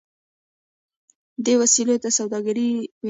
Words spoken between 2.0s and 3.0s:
ته سوداګر ویل کیدل.